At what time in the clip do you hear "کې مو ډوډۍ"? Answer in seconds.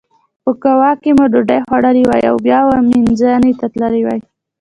1.01-1.59